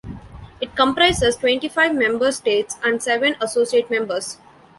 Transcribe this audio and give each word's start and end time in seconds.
It 0.59 0.75
comprises 0.75 1.35
twenty-five 1.37 1.93
member 1.93 2.31
states 2.31 2.75
and 2.83 3.03
seven 3.03 3.35
associate 3.39 3.91
members. 3.91 4.39